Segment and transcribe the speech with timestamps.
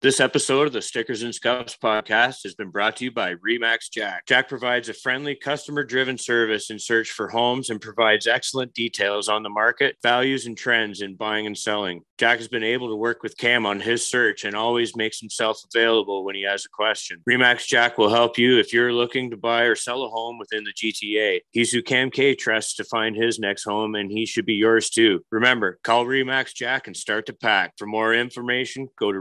[0.00, 3.90] This episode of the Stickers and Scuffs podcast has been brought to you by Remax
[3.90, 4.26] Jack.
[4.26, 9.28] Jack provides a friendly, customer driven service in search for homes and provides excellent details
[9.28, 12.02] on the market, values, and trends in buying and selling.
[12.16, 15.60] Jack has been able to work with Cam on his search and always makes himself
[15.74, 17.20] available when he has a question.
[17.28, 20.62] Remax Jack will help you if you're looking to buy or sell a home within
[20.62, 21.40] the GTA.
[21.50, 24.90] He's who Cam K trusts to find his next home, and he should be yours
[24.90, 25.24] too.
[25.32, 27.72] Remember, call Remax Jack and start to pack.
[27.78, 29.18] For more information, go to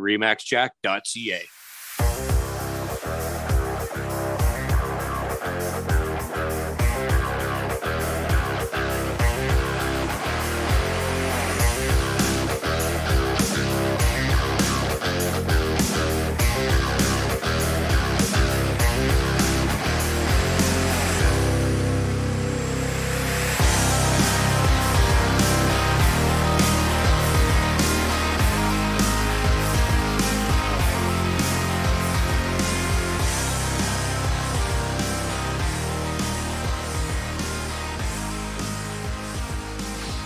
[0.67, 1.56] remaxjack.ca.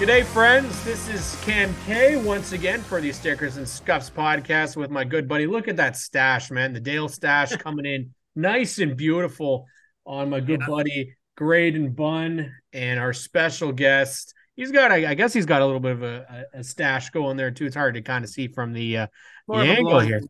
[0.01, 0.83] G'day, friends.
[0.83, 5.27] This is Cam K once again for the Stickers and Scuffs podcast with my good
[5.27, 5.45] buddy.
[5.45, 6.73] Look at that stash, man.
[6.73, 9.67] The Dale stash coming in nice and beautiful
[10.03, 14.33] on my good buddy Graydon Bunn and our special guest.
[14.55, 17.11] He's got, I I guess, he's got a little bit of a, a, a stash
[17.11, 17.67] going there too.
[17.67, 19.07] It's hard to kind of see from the uh,
[19.47, 20.21] the More of a angle here.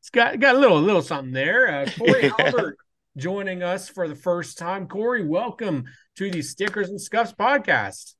[0.00, 1.74] It's got got a little little something there.
[1.74, 2.76] Uh, Corey Albert
[3.16, 4.86] joining us for the first time.
[4.86, 5.84] Corey, welcome
[6.16, 8.12] to the Stickers and Scuffs podcast.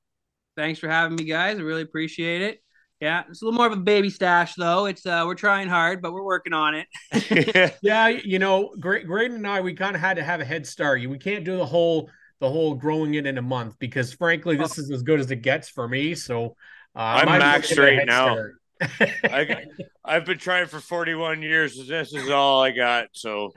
[0.61, 1.58] Thanks for having me, guys.
[1.58, 2.62] I really appreciate it.
[3.00, 4.84] Yeah, it's a little more of a baby stash though.
[4.84, 7.75] It's uh we're trying hard, but we're working on it.
[7.83, 10.67] Yeah, you know, Gra- Graydon and I, we kind of had to have a head
[10.67, 11.00] start.
[11.00, 14.77] We can't do the whole the whole growing it in a month because, frankly, this
[14.77, 16.14] is as good as it gets for me.
[16.14, 16.56] So
[16.95, 18.36] uh, I'm might maxed right now.
[19.24, 19.64] I,
[20.05, 21.78] I've been trying for 41 years.
[21.78, 23.08] and This is all I got.
[23.12, 23.52] So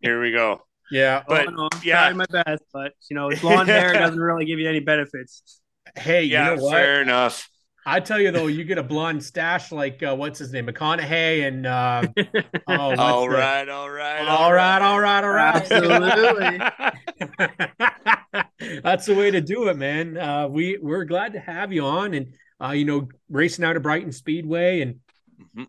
[0.00, 0.62] here we go.
[0.90, 1.22] yeah.
[1.28, 2.00] But, oh, no, I'm yeah.
[2.00, 5.60] trying my best, but you know, blonde hair doesn't really give you any benefits.
[5.96, 6.74] Hey, Yeah, you know what?
[6.74, 7.48] fair enough.
[7.86, 11.46] I tell you though, you get a blonde stash like uh, what's his name, McConaughey,
[11.46, 12.02] and uh,
[12.66, 15.54] oh, what's All the- right, all right, all right, all right, all right.
[15.56, 16.60] Absolutely.
[18.82, 20.16] That's the way to do it, man.
[20.16, 23.82] Uh, we we're glad to have you on, and uh, you know, racing out of
[23.82, 25.00] Brighton Speedway, and
[25.56, 25.66] Mhm.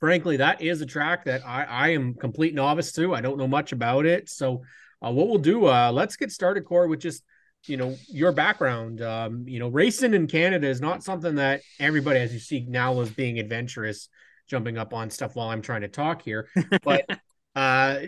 [0.00, 3.14] frankly, that is a track that I I am complete novice to.
[3.14, 4.62] I don't know much about it, so
[5.04, 7.22] uh, what we'll do, uh, let's get started, Corey, with just
[7.66, 9.02] you know your background.
[9.02, 13.00] Um, you know, racing in Canada is not something that everybody, as you see now,
[13.00, 14.08] is being adventurous,
[14.48, 16.48] jumping up on stuff while I'm trying to talk here,
[16.82, 17.04] but.
[17.56, 18.00] uh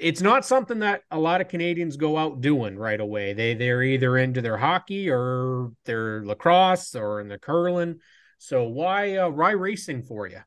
[0.00, 3.32] it's not something that a lot of Canadians go out doing right away.
[3.32, 8.00] They they're either into their hockey or their lacrosse or in the curling.
[8.38, 10.40] So why uh, why racing for you?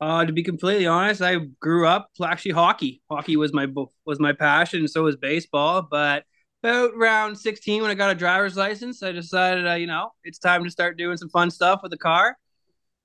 [0.00, 3.02] Uh, to be completely honest, I grew up actually hockey.
[3.10, 3.66] Hockey was my
[4.04, 5.82] was my passion, so was baseball.
[5.82, 6.24] But
[6.64, 10.38] about around 16, when I got a driver's license, I decided, uh, you know, it's
[10.38, 12.38] time to start doing some fun stuff with the car.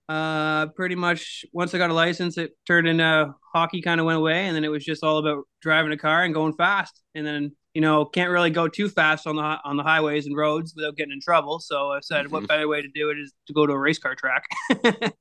[0.08, 3.82] Uh, pretty much once I got a license, it turned into hockey.
[3.82, 6.34] Kind of went away, and then it was just all about driving a car and
[6.34, 7.02] going fast.
[7.14, 10.36] And then you know, can't really go too fast on the on the highways and
[10.36, 11.60] roads without getting in trouble.
[11.60, 12.48] So I said, what Mhm.
[12.48, 14.46] better way to do it is to go to a race car track.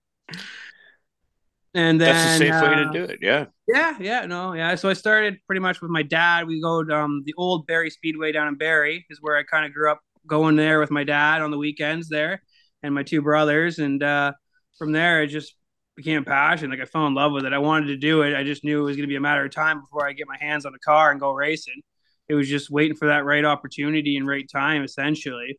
[1.74, 3.18] and then That's the safe way to uh, do it.
[3.20, 3.46] Yeah.
[3.66, 4.74] yeah, yeah, no, yeah.
[4.74, 6.46] So I started pretty much with my dad.
[6.46, 9.66] We go to um, the old Barrie Speedway down in Barrie, is where I kind
[9.66, 12.42] of grew up going there with my dad on the weekends there,
[12.82, 13.78] and my two brothers.
[13.78, 14.32] And uh,
[14.78, 15.54] from there, it just
[15.96, 16.70] became a passion.
[16.70, 17.52] Like I fell in love with it.
[17.52, 18.36] I wanted to do it.
[18.36, 20.28] I just knew it was going to be a matter of time before I get
[20.28, 21.82] my hands on a car and go racing.
[22.28, 25.58] It was just waiting for that right opportunity and right time, essentially.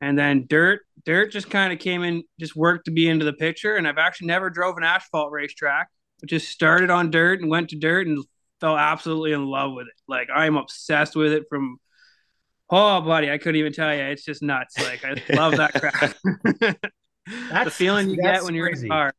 [0.00, 3.32] And then dirt, dirt just kind of came in, just worked to be into the
[3.32, 3.74] picture.
[3.76, 5.88] And I've actually never drove an asphalt racetrack.
[6.20, 8.24] but just started on dirt and went to dirt and
[8.60, 9.94] fell absolutely in love with it.
[10.06, 11.78] Like I'm obsessed with it from
[12.70, 14.02] oh buddy, I couldn't even tell you.
[14.02, 14.78] It's just nuts.
[14.78, 16.14] Like I love that crap.
[16.60, 16.76] the
[17.50, 18.86] That's- feeling you get when you're crazy.
[18.86, 19.12] in a car.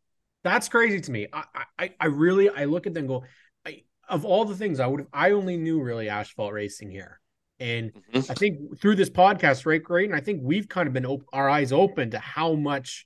[0.43, 1.27] That's crazy to me.
[1.33, 1.43] I
[1.77, 3.23] I, I really I look at them and go,
[3.65, 7.19] I, of all the things I would have I only knew really asphalt racing here.
[7.59, 8.29] And Mhm.
[8.29, 10.09] I think through this podcast, right, great.
[10.09, 13.05] And I think we've kind of been op- our eyes open to how much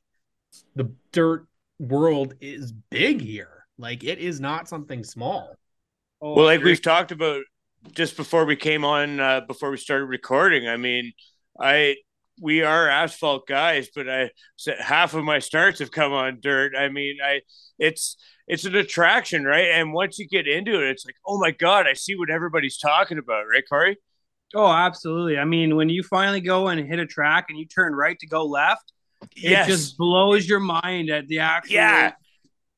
[0.76, 1.48] the dirt
[1.80, 3.66] world is big here.
[3.78, 5.56] Like it is not something small.
[6.22, 6.72] Oh, Well, like agree.
[6.72, 7.44] we've talked about
[7.92, 10.68] just before we came on, uh, before we started recording.
[10.68, 11.14] I mean,
[11.60, 11.98] I
[12.42, 16.76] we are asphalt guys, but I said half of my starts have come on dirt.
[16.76, 17.42] I mean, I
[17.80, 18.18] it's
[18.48, 19.68] it's an attraction, right?
[19.70, 22.78] And once you get into it, it's like, oh my god, I see what everybody's
[22.78, 23.98] talking about, right, Corey?
[24.56, 25.38] Oh, absolutely.
[25.38, 28.28] I mean, when you finally go and hit a track and you turn right to
[28.28, 28.94] go left,
[29.36, 32.12] it just blows your mind at the actual Yeah.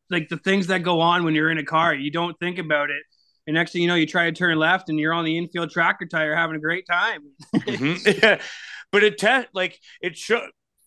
[0.09, 1.93] like the things that go on when you're in a car.
[1.93, 3.01] You don't think about it.
[3.47, 5.71] And next thing you know, you try to turn left and you're on the infield
[5.71, 7.21] tractor tire having a great time.
[7.55, 8.19] mm-hmm.
[8.23, 8.41] yeah.
[8.91, 10.39] But it te- like it should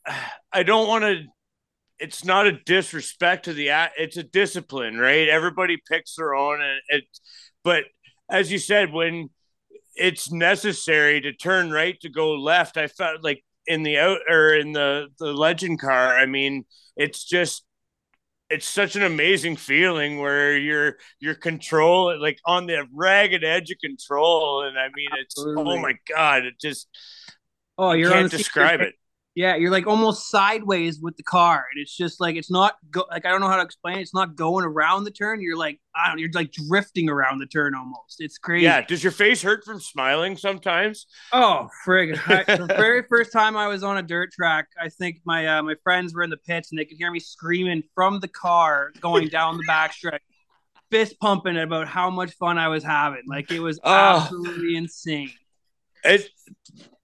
[0.52, 1.24] I don't want to
[1.98, 3.68] it's not a disrespect to the
[3.98, 5.28] it's a discipline, right?
[5.28, 7.04] Everybody picks their own and it
[7.64, 7.84] but
[8.30, 9.28] as you said when
[9.98, 14.54] it's necessary to turn right to go left, I felt like in the out or
[14.54, 16.64] in the the legend car, I mean,
[16.96, 17.64] it's just
[18.50, 23.78] it's such an amazing feeling where you're you're control like on the ragged edge of
[23.78, 24.62] control.
[24.62, 25.74] And i mean it's oh Absolutely.
[25.74, 26.88] oh my god it just
[27.76, 28.94] oh you're can't describe it
[29.38, 33.04] yeah, you're like almost sideways with the car, and it's just like it's not go
[33.08, 33.98] like I don't know how to explain.
[33.98, 34.00] It.
[34.00, 35.40] It's not going around the turn.
[35.40, 36.18] You're like I don't.
[36.18, 38.16] You're like drifting around the turn almost.
[38.18, 38.64] It's crazy.
[38.64, 38.84] Yeah.
[38.84, 41.06] Does your face hurt from smiling sometimes?
[41.32, 42.18] Oh frig!
[42.26, 45.62] I, the very first time I was on a dirt track, I think my uh,
[45.62, 48.90] my friends were in the pits and they could hear me screaming from the car
[49.00, 50.18] going down the backstretch,
[50.90, 53.22] fist pumping about how much fun I was having.
[53.28, 53.92] Like it was oh.
[53.94, 55.30] absolutely insane.
[56.08, 56.28] It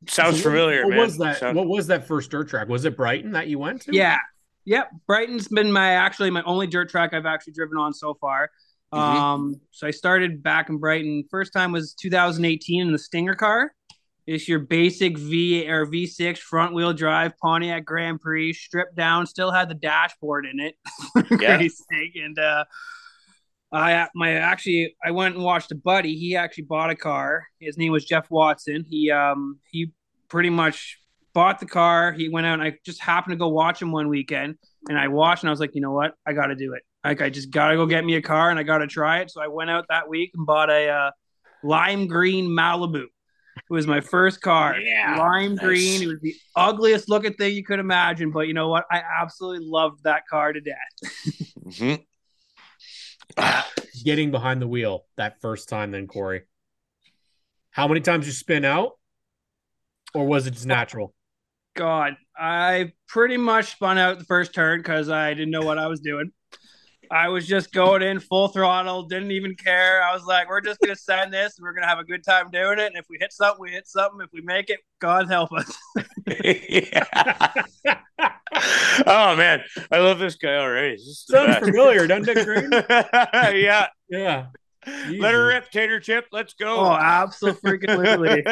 [0.08, 0.82] sounds so familiar.
[0.82, 0.98] What, man.
[0.98, 1.38] was that?
[1.38, 1.56] Sounds...
[1.56, 2.68] What was that first dirt track?
[2.68, 3.94] Was it Brighton that you went to?
[3.94, 4.18] Yeah,
[4.64, 4.90] yep.
[5.06, 8.50] Brighton's been my actually my only dirt track I've actually driven on so far.
[8.92, 9.16] Mm-hmm.
[9.16, 11.24] Um, so I started back in Brighton.
[11.30, 13.72] First time was 2018 in the Stinger car.
[14.26, 19.50] It's your basic V or V6 front wheel drive Pontiac Grand Prix, stripped down, still
[19.50, 20.76] had the dashboard in it.
[21.26, 21.74] Crazy
[22.14, 22.24] yeah.
[22.24, 22.64] And uh,
[23.74, 26.16] I my actually I went and watched a buddy.
[26.16, 27.46] He actually bought a car.
[27.60, 28.84] His name was Jeff Watson.
[28.88, 29.92] He um he
[30.28, 30.98] pretty much
[31.34, 32.12] bought the car.
[32.12, 34.56] He went out and I just happened to go watch him one weekend.
[34.88, 36.12] And I watched and I was like, you know what?
[36.26, 36.82] I got to do it.
[37.02, 39.20] Like I just got to go get me a car and I got to try
[39.20, 39.30] it.
[39.30, 41.10] So I went out that week and bought a uh,
[41.62, 43.04] lime green Malibu.
[43.56, 44.78] It was my first car.
[44.78, 45.64] Yeah, lime nice.
[45.64, 46.02] green.
[46.02, 48.84] It was the ugliest looking thing you could imagine, but you know what?
[48.90, 50.76] I absolutely loved that car to death.
[51.64, 51.94] mm-hmm.
[54.04, 56.42] getting behind the wheel that first time, then Corey?
[57.70, 58.92] How many times you spin out,
[60.14, 61.14] or was it just natural?
[61.74, 65.88] God, I pretty much spun out the first turn because I didn't know what I
[65.88, 66.30] was doing.
[67.10, 70.02] I was just going in full throttle, didn't even care.
[70.02, 72.50] I was like, we're just gonna send this, and we're gonna have a good time
[72.50, 72.86] doing it.
[72.86, 74.20] And if we hit something, we hit something.
[74.22, 75.70] If we make it, God help us.
[79.06, 80.96] oh man, I love this guy already.
[80.98, 82.70] Sounds familiar, doesn't it, Green?
[83.62, 83.88] yeah.
[84.08, 84.46] Yeah.
[84.86, 85.22] Jesus.
[85.22, 86.26] Let her rip, Tater Chip.
[86.30, 86.76] Let's go.
[86.76, 88.42] Oh, absolutely.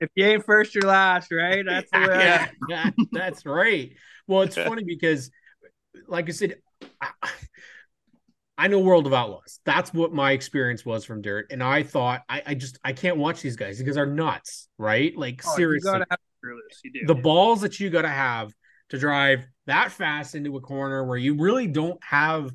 [0.00, 1.64] if you ain't first, you're last, right?
[1.64, 2.48] That's the way.
[2.68, 3.92] Yeah, that's right.
[4.26, 5.30] Well, it's funny because,
[6.08, 6.56] like I said,
[7.00, 7.10] I,
[8.58, 9.60] I know World of Outlaws.
[9.64, 13.18] That's what my experience was from Dirt, and I thought I, I just I can't
[13.18, 15.16] watch these guys because they're nuts, right?
[15.16, 16.00] Like oh, seriously,
[17.06, 18.52] the balls that you got to have
[18.90, 22.50] to drive that fast into a corner where you really don't have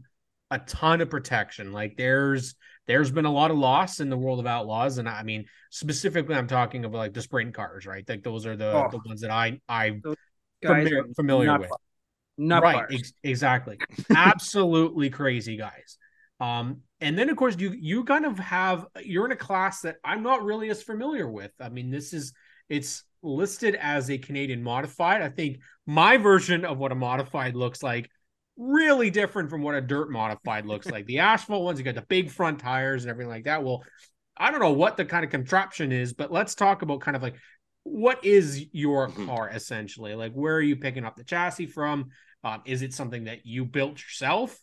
[0.50, 1.72] a ton of protection.
[1.72, 2.56] Like there's
[2.88, 6.36] there's been a lot of loss in the world of outlaws, and I mean specifically,
[6.36, 8.08] I'm talking about like the sprint cars, right?
[8.08, 8.90] Like those are the oh.
[8.90, 10.02] the ones that I I
[10.64, 11.72] familiar, familiar with.
[12.38, 13.78] Not right, ex- exactly.
[14.16, 15.98] Absolutely crazy guys.
[16.40, 19.98] Um, and then of course you you kind of have you're in a class that
[20.04, 21.52] I'm not really as familiar with.
[21.60, 22.34] I mean, this is
[22.68, 25.22] it's listed as a Canadian modified.
[25.22, 28.10] I think my version of what a modified looks like
[28.58, 31.06] really different from what a dirt modified looks like.
[31.06, 33.64] The asphalt ones, you got the big front tires and everything like that.
[33.64, 33.84] Well,
[34.38, 37.24] I don't know what the kind of contraption is, but let's talk about kind of
[37.24, 37.36] like
[37.84, 39.26] what is your mm-hmm.
[39.28, 40.16] car essentially?
[40.16, 42.10] Like, where are you picking up the chassis from?
[42.44, 44.58] Um, is it something that you built yourself?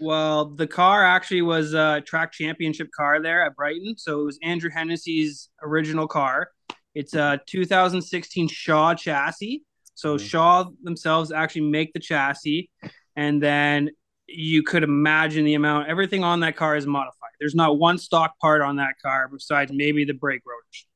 [0.00, 3.96] Well, the car actually was a track championship car there at Brighton.
[3.98, 6.48] So it was Andrew Hennessy's original car.
[6.94, 9.62] It's a 2016 Shaw chassis.
[9.94, 10.26] So mm-hmm.
[10.26, 12.70] Shaw themselves actually make the chassis,
[13.14, 13.90] and then
[14.26, 15.88] you could imagine the amount.
[15.88, 17.30] Everything on that car is modified.
[17.38, 20.86] There's not one stock part on that car besides maybe the brake rotors.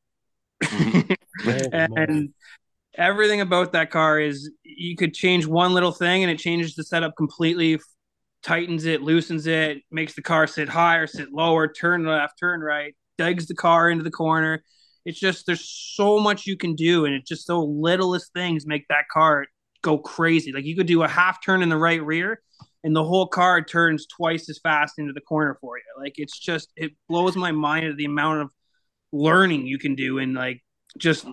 [0.62, 1.74] Mm-hmm.
[1.96, 2.34] and
[2.96, 6.84] everything about that car is you could change one little thing and it changes the
[6.84, 7.78] setup completely
[8.42, 12.94] tightens it loosens it makes the car sit higher sit lower turn left turn right
[13.18, 14.62] digs the car into the corner
[15.06, 18.86] it's just there's so much you can do, and it's just so littlest things make
[18.88, 19.46] that car
[19.80, 20.52] go crazy.
[20.52, 22.42] Like you could do a half turn in the right rear,
[22.82, 25.84] and the whole car turns twice as fast into the corner for you.
[25.96, 28.50] Like it's just it blows my mind at the amount of
[29.12, 30.62] learning you can do and like
[30.98, 31.26] just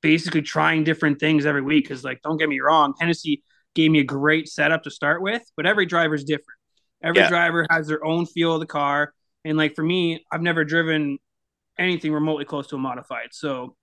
[0.00, 1.84] basically trying different things every week.
[1.84, 3.42] Because like don't get me wrong, Hennessy
[3.74, 6.58] gave me a great setup to start with, but every driver is different.
[7.02, 7.28] Every yeah.
[7.28, 9.12] driver has their own feel of the car.
[9.44, 11.18] And like for me, I've never driven
[11.78, 13.28] anything remotely close to a modified.
[13.32, 13.76] So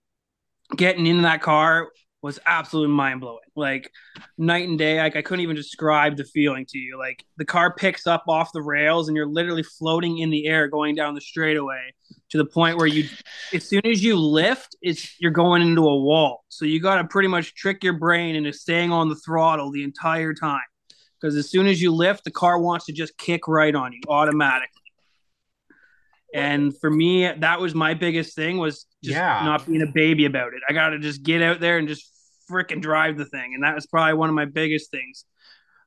[0.76, 1.88] getting in that car
[2.22, 3.38] was absolutely mind blowing.
[3.56, 3.90] Like
[4.36, 4.98] night and day.
[4.98, 6.98] Like I couldn't even describe the feeling to you.
[6.98, 10.68] Like the car picks up off the rails and you're literally floating in the air
[10.68, 11.94] going down the straightaway
[12.30, 13.08] to the point where you
[13.54, 16.44] as soon as you lift, it's you're going into a wall.
[16.48, 20.34] So you gotta pretty much trick your brain into staying on the throttle the entire
[20.34, 20.60] time.
[21.20, 24.00] Because as soon as you lift, the car wants to just kick right on you
[24.08, 24.76] automatically.
[26.32, 29.42] And for me, that was my biggest thing was just Yeah.
[29.44, 30.60] not being a baby about it.
[30.68, 32.09] I got to just get out there and just
[32.50, 33.54] freaking drive the thing.
[33.54, 35.24] And that was probably one of my biggest things.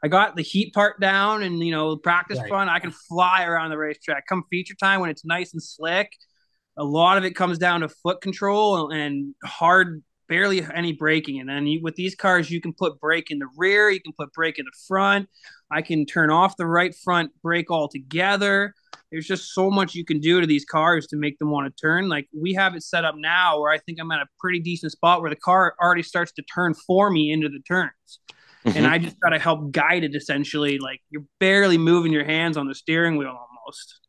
[0.03, 2.49] I got the heat part down and, you know, practice Right.
[2.49, 2.69] fun.
[2.69, 4.27] I can fly around the racetrack.
[4.27, 6.11] Come feature time when it's nice and slick.
[6.77, 11.39] A lot of it comes down to foot control and hard, barely any braking.
[11.39, 14.13] And then you, with these cars, you can put brake in the rear, you can
[14.17, 15.29] put brake in the front.
[15.71, 18.73] I can turn off the right front brake altogether
[19.13, 21.81] there's just so much you can do to these cars to make them want to
[21.81, 22.09] turn.
[22.09, 24.91] Like we have it set up now where I think I'm at a pretty decent
[24.91, 28.19] spot where the car already starts to turn for me into the turns.
[28.65, 30.79] And I just got to help guide it essentially.
[30.79, 33.99] Like you're barely moving your hands on the steering wheel almost.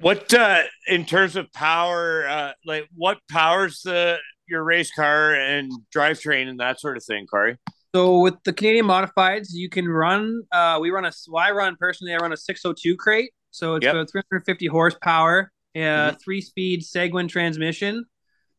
[0.00, 4.16] What uh in terms of power, uh like what powers the
[4.48, 7.58] your race car and drivetrain and that sort of thing, Corey?
[7.96, 10.42] So with the Canadian modifieds, you can run.
[10.52, 11.12] Uh, we run a.
[11.28, 12.12] Well, I run personally.
[12.12, 13.94] I run a 602 crate, so it's Yep.
[13.94, 16.20] about 350 horsepower, uh, Mhm.
[16.22, 18.04] three-speed Segwin transmission,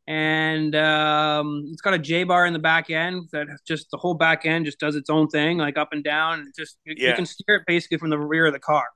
[0.08, 4.16] and um, it's got a J bar in the back end that just the whole
[4.16, 6.40] back end just does its own thing, like up and down.
[6.40, 8.88] And just you, you can steer it basically from the rear of the car.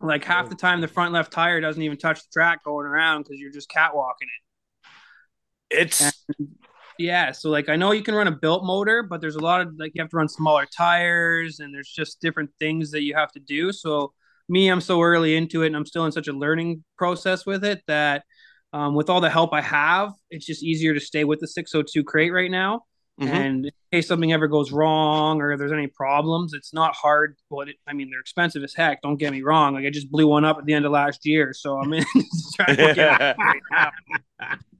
[0.00, 3.22] Like half the time, the front left tire doesn't even touch the track going around
[3.22, 4.26] because you're just catwalking
[5.70, 5.78] it.
[5.82, 6.24] It's
[6.98, 9.60] Yeah, so like I know you can run a built motor, but there's a lot
[9.60, 13.14] of like you have to run smaller tires and there's just different things that you
[13.14, 13.72] have to do.
[13.72, 14.12] So
[14.48, 17.64] me, I'm so early into it and I'm still in such a learning process with
[17.64, 18.24] it that
[18.72, 22.04] um, with all the help I have, it's just easier to stay with the 602
[22.04, 22.82] crate right now.
[23.20, 23.28] Mhm.
[23.28, 27.36] And in case something ever goes wrong or there's any problems, it's not hard.
[27.48, 29.02] But it, I mean, they're expensive as heck.
[29.02, 29.74] Don't get me wrong.
[29.74, 32.04] Like I just blew one up at the end of last year, so I'm in
[32.56, 33.90] trying to get it right now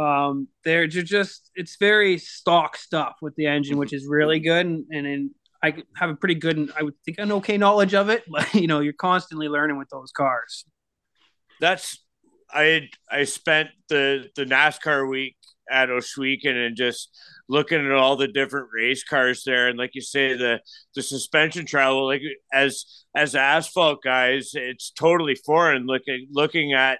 [0.00, 4.66] um they're just it's very stock stuff with the engine which is really good.
[4.66, 5.30] And and,
[5.62, 8.54] i have a pretty good and i would think an okay knowledge of it but
[8.54, 10.64] you know you're constantly learning with those cars.
[11.60, 11.98] That's
[12.52, 15.36] I I spent the the NASCAR week
[15.70, 17.16] at Ohsweken and just
[17.48, 19.68] looking at all the different race cars there.
[19.68, 20.60] And like you say the
[20.94, 25.86] the suspension travel like as as asphalt guys it's totally foreign.
[25.86, 26.98] Looking looking at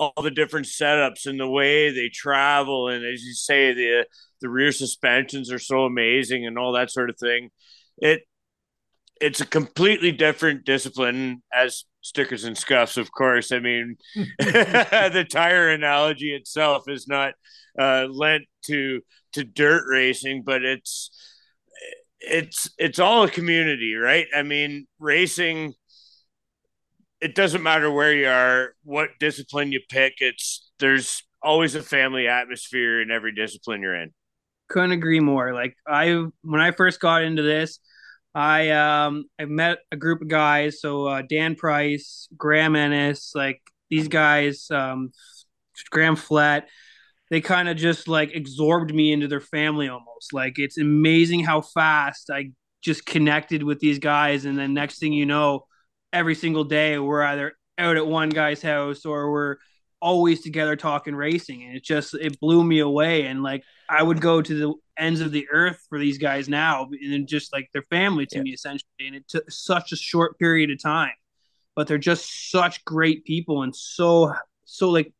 [0.00, 2.88] all the different setups and the way they travel.
[2.88, 4.06] And as you say the
[4.40, 7.50] the rear suspensions are so amazing and all that sort of thing.
[7.98, 8.22] It
[9.20, 13.52] it's a completely different discipline as stickers and scuffs of course.
[13.52, 13.96] I mean
[14.38, 17.34] the tire analogy itself is not
[17.78, 19.02] uh, lent to
[19.34, 21.10] to dirt racing but it's
[22.20, 24.26] it's it's all a community right?
[24.34, 25.74] I mean racing
[27.20, 32.28] it doesn't matter where you are what discipline you pick it's there's always a family
[32.28, 34.12] atmosphere in every discipline you're in.
[34.68, 35.52] Couldn't agree more.
[35.52, 37.78] Like i when i first got into this
[38.34, 40.80] i um i met a group of guys.
[40.80, 45.10] So uh, dan price graham ennis like these guys um
[45.90, 46.68] graham flat
[47.30, 50.32] they kind of just like absorbed me into their family almost.
[50.32, 52.50] Like it's amazing how fast i
[52.82, 54.46] just connected with these guys.
[54.46, 55.66] And then next thing you know
[56.12, 56.98] every single day.
[56.98, 59.56] We're either out at one guy's house or we're
[60.02, 61.62] always together talking racing.
[61.64, 63.26] And it just it blew me away.
[63.26, 66.88] And like i would go to the ends of the earth for these guys now
[67.02, 68.42] and just like their family to Yeah.
[68.42, 68.88] me essentially.
[69.06, 71.12] And it took such a short period of time.
[71.76, 75.12] But they're just such great people and so so like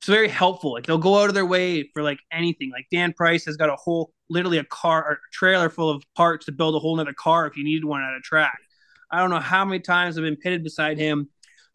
[0.00, 0.72] it's very helpful.
[0.74, 2.70] Like they'll go out of their way for like anything.
[2.70, 6.46] Like dan price has got a whole literally a car or trailer full of parts
[6.46, 8.58] to build a whole nother car if you needed one at a track
[9.10, 11.28] i don't know how many times i've been pitted beside him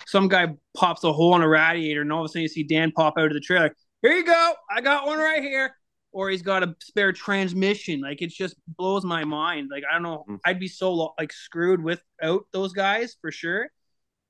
[0.05, 2.63] some guy pops a hole in a radiator, and all of a sudden you see
[2.63, 3.73] Dan pop out of the trailer.
[4.01, 5.75] Here you go, I got one right here.
[6.11, 8.01] Or he's got a spare transmission.
[8.01, 9.69] Like it just blows my mind.
[9.71, 10.39] Like I don't know, Mhm.
[10.45, 13.69] I'd be so like screwed without those guys for sure.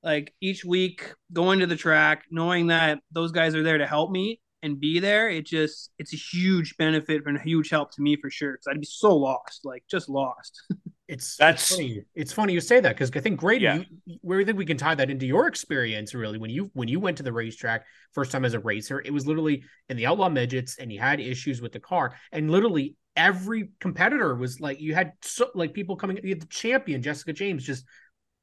[0.02, 4.10] Like each week going to the track, knowing that those guys are there to help
[4.12, 8.02] me and be there, it just it's a huge benefit and a huge help to
[8.02, 8.52] me for sure.
[8.52, 10.62] Because I'd be so lost, like just lost.
[11.14, 12.02] It's That's- it's funny.
[12.14, 13.82] It's funny you say that because I think Grady, Yeah.
[14.04, 16.88] you, where we think we can tie that into your experience really when you when
[16.88, 20.06] you went to the racetrack first time as a racer, it was literally in the
[20.06, 24.80] outlaw midgets and you had issues with the car and literally every competitor was like
[24.80, 27.84] you had so like people coming you had the champion Jessica James just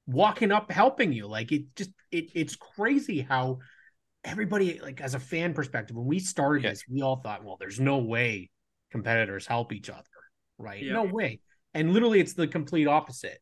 [0.08, 3.60] walking up helping you like it just it it's crazy how
[4.24, 6.70] everybody like as a fan perspective, when we started Yeah.
[6.70, 8.50] this, we all thought, well, there's no way
[8.92, 10.04] competitors help each other,
[10.58, 10.84] right?
[10.84, 10.94] Yeah.
[10.94, 11.40] No way.
[11.74, 13.40] And literally, it's the complete opposite.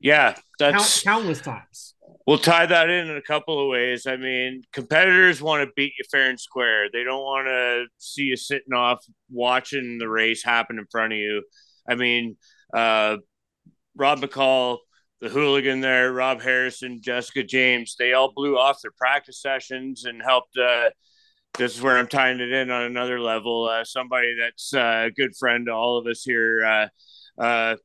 [0.00, 1.94] Yeah, Count, that's countless times.
[2.26, 4.06] we'll tie that in in a couple of ways.
[4.06, 6.88] I mean, competitors want to beat you fair and square.
[6.92, 11.18] They don't want to see you sitting off watching the race happen in front of
[11.18, 11.42] you.
[11.88, 12.36] I mean,
[12.74, 13.16] uh,
[13.96, 14.78] Rob McCall,
[15.20, 20.20] the hooligan there, Rob Harrison, Jessica James, they all blew off their practice sessions and
[20.22, 20.56] helped.
[20.56, 20.90] Uh,
[21.56, 23.68] this is where I'm tying it in on another level.
[23.68, 26.90] Uh, somebody that's uh, a good friend to all of us here.
[27.38, 27.76] Uh,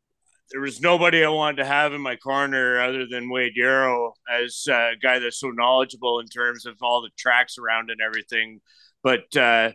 [0.52, 4.66] there was nobody I wanted to have in my corner other than Wade Yarrow as
[4.68, 8.60] a guy that's so knowledgeable in terms of all the tracks around and everything.
[9.04, 9.72] But uh,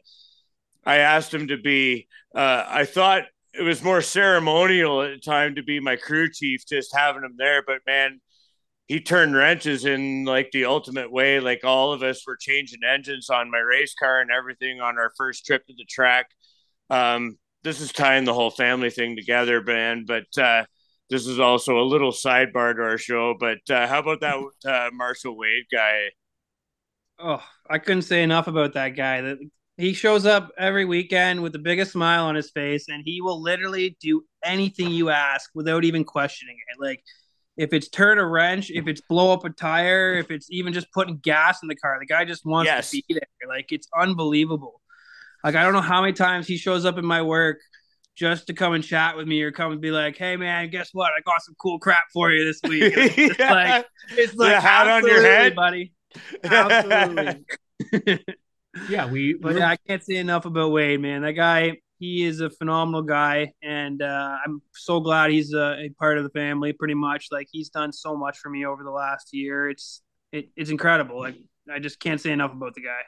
[0.85, 5.55] I asked him to be, uh, I thought it was more ceremonial at the time
[5.55, 7.63] to be my crew chief, just having him there.
[7.65, 8.21] But man,
[8.87, 11.39] he turned wrenches in like the ultimate way.
[11.39, 15.13] Like all of us were changing engines on my race car and everything on our
[15.17, 16.27] first trip to the track.
[16.91, 20.05] Um, this is tying the whole family thing together, man.
[20.07, 20.65] But uh,
[21.11, 23.35] this is also a little sidebar to our show.
[23.39, 26.11] But uh, how about that uh, Marshall Wade guy?
[27.19, 29.21] Oh, I couldn't say enough about that guy.
[29.23, 29.39] That
[29.77, 33.41] he shows up every weekend with the biggest smile on his face, and he will
[33.41, 36.81] literally do anything you ask without even questioning it.
[36.81, 37.03] Like
[37.57, 40.93] if it's turn a wrench, if it's blow up a tire, if it's even just
[40.93, 42.91] putting gas in the car, the guy just wants Yes.
[42.91, 43.49] to be there.
[43.49, 44.81] Like it's unbelievable.
[45.45, 47.59] Like I don't know how many times he shows up in my work
[48.17, 50.91] just to come and chat with me or come and be like, "Hey man, guess
[50.93, 51.13] what?
[51.17, 53.53] I got some cool crap for you this week." It's Yeah.
[53.53, 53.87] like
[54.17, 55.55] it's like The hat on your head?
[55.55, 55.93] buddy.
[56.45, 57.45] Absolutely.
[58.89, 59.35] Yeah, we.
[59.35, 61.23] But yeah, I can't say enough about Wade, man.
[61.23, 65.91] That guy, he is a phenomenal guy, and uh, I'm so glad he's a, a
[65.97, 66.73] part of the family.
[66.73, 69.71] Pretty much, like he's done so much for me over the last year.
[69.71, 71.21] It's it, it's incredible.
[71.21, 71.37] Like
[71.73, 73.03] I just can't say enough about the guy.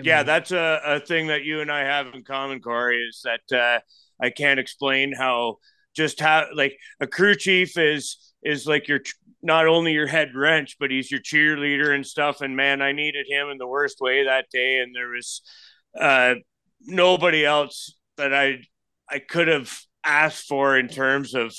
[0.00, 3.56] Yeah, that's a, a thing that you and I have in common, Corey, is that
[3.56, 3.80] uh,
[4.20, 5.58] I can't explain how
[5.94, 9.00] just how like a crew chief is is like your
[9.42, 12.40] not only your head wrench, but he's your cheerleader and stuff.
[12.40, 15.42] And man, I needed him in the worst way that day, and there was
[15.98, 16.34] uh,
[16.80, 18.62] nobody else that I
[19.10, 19.70] I could have
[20.04, 21.54] asked for in terms of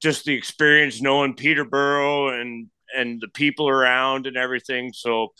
[0.00, 4.92] just the experience knowing Peterborough and and the people around and everything.
[4.92, 5.32] So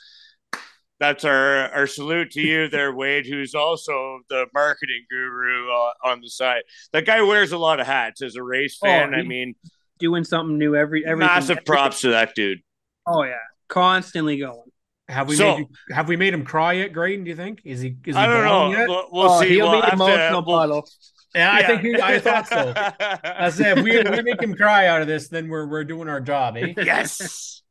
[1.03, 6.21] that's our our salute to you there, Wade, who's also the marketing guru uh, on
[6.21, 6.63] the side.
[6.93, 9.15] That guy wears a lot of hats as a race Oh, fan.
[9.15, 9.55] I mean,
[9.99, 12.59] Doing something new every every massive props to that dude.
[13.07, 13.35] Oh yeah,
[13.69, 14.63] constantly going.
[15.09, 17.25] have we so- made you, have we made him cry yet, Graydon?
[17.25, 17.97] Do you think is he?
[18.07, 18.71] Is he I don't know.
[18.71, 18.89] Yet?
[18.89, 19.49] We'll, we'll oh, see.
[19.51, 20.89] he'll We'll be have to- emotional we'll- puddle.
[21.35, 22.75] Yeah, I think he, I thought so.
[23.25, 25.83] I said if we, if we make him cry out of this, then we're we're
[25.85, 26.75] doing our job, eh?
[26.77, 27.62] yes.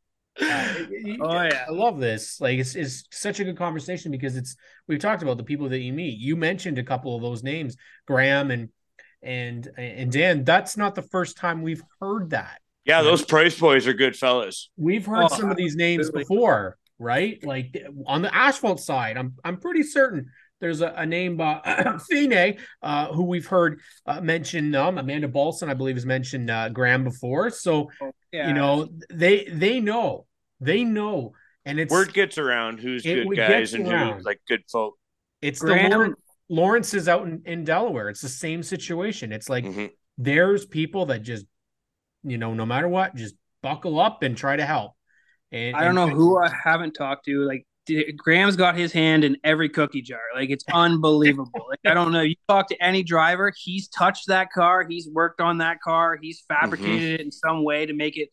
[0.41, 0.73] Uh,
[1.21, 1.65] Oh, yeah.
[1.67, 2.39] I love this.
[2.41, 4.56] Like it's, it's such a good conversation because it's
[4.88, 6.17] we've talked about the people that you meet.
[6.19, 7.75] You mentioned a couple of those names,
[8.08, 8.69] Graham and
[9.21, 10.43] and and Dan.
[10.43, 12.60] That's not the first time we've heard that.
[12.86, 14.69] Yeah, those Price boys are good fellas.
[14.77, 16.23] We've heard Oh, some of these names absolutely.
[16.23, 17.43] before, right?
[17.43, 17.77] Like
[18.08, 21.60] on the asphalt side, I'm I'm pretty certain there's a, a name uh,
[22.12, 24.73] Fine, uh, who we've heard uh, mention.
[24.75, 27.49] Um, Amanda Balson, I believe, has mentioned uh, Graham before.
[27.49, 27.89] So
[28.32, 28.47] Yeah.
[28.47, 30.25] you know they they know
[30.62, 31.34] they know,
[31.65, 34.15] and it's Word gets around who's It good guys and around.
[34.15, 34.97] who's like good folk.
[35.41, 36.15] it's the Graham- Lawrence,
[36.50, 38.10] Lawrence is out in, in Delaware.
[38.10, 39.32] It's the same situation.
[39.34, 39.89] It's like Mhm.
[40.17, 41.45] there's people that just
[42.24, 44.93] you know no matter what just buckle up and try to help.
[45.52, 47.39] And I don't and- know who I haven't talked to.
[47.43, 47.65] Like
[48.15, 50.19] Graham's got his hand in every cookie jar.
[50.36, 51.65] Like it's unbelievable.
[51.69, 52.21] like I don't know.
[52.21, 56.43] You talk to any driver, he's touched that car, he's worked on that car, he's
[56.47, 58.30] fabricated it in some way to make it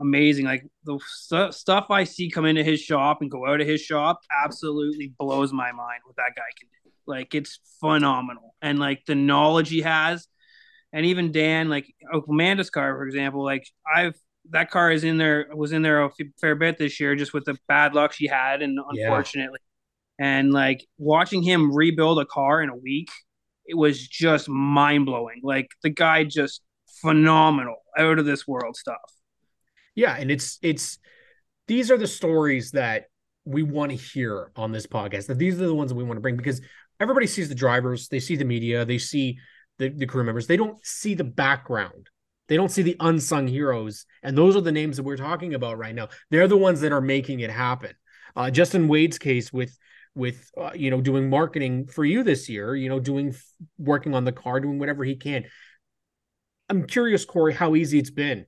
[0.00, 0.44] amazing.
[0.46, 3.80] Like the stu- stuff I see come into his shop and go out of his
[3.80, 6.90] shop absolutely blows my mind what that guy can do.
[7.06, 8.54] Like it's phenomenal.
[8.62, 10.26] And like the knowledge he has
[10.92, 14.14] and even Dan, like oh, Amanda's car, for example, like I've
[14.50, 17.44] that car is in there was in there a fair bit this year, just with
[17.44, 19.04] the bad luck she had, and Yeah.
[19.04, 19.58] unfortunately,
[20.18, 23.10] and like watching him rebuild a car in a week,
[23.66, 25.40] it was just mind blowing.
[25.42, 26.62] Like the guy just
[27.02, 28.96] phenomenal, out of this world stuff.
[29.98, 31.00] Yeah, and it's it's
[31.66, 33.06] these are the stories that
[33.44, 35.26] we want to hear on this podcast.
[35.26, 36.60] That these are the ones that we want to bring because
[37.00, 39.38] everybody sees the drivers, they see the media, they see
[39.78, 40.46] the, the crew members.
[40.46, 42.10] They don't see the background.
[42.46, 45.78] They don't see the unsung heroes, and those are the names that we're talking about
[45.78, 46.10] right now.
[46.30, 47.94] They're the ones that are making it happen.
[48.36, 49.76] Uh, Justin Wade's case with
[50.14, 53.34] with uh, you know doing marketing for you this year, you know doing
[53.78, 55.46] working on the car, doing whatever he can.
[56.68, 58.46] I'm curious, Corey, how easy it's been